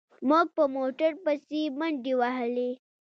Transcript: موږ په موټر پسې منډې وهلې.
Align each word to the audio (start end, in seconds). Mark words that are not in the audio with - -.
موږ 0.27 0.47
په 0.55 0.63
موټر 0.75 1.11
پسې 1.23 1.61
منډې 1.77 2.13
وهلې. 2.19 2.71